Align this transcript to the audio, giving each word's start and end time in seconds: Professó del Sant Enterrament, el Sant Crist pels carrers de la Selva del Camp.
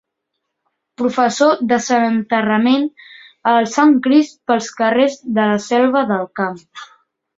Professó 1.01 1.49
del 1.73 1.83
Sant 1.87 2.07
Enterrament, 2.07 2.87
el 3.53 3.69
Sant 3.75 3.95
Crist 4.07 4.39
pels 4.53 4.71
carrers 4.81 5.19
de 5.37 5.39
la 5.53 5.61
Selva 5.67 6.07
del 6.15 6.27
Camp. 6.41 6.59